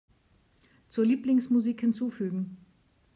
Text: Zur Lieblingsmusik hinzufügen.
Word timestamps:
Zur 0.89 1.05
Lieblingsmusik 1.05 1.77
hinzufügen. 1.79 2.57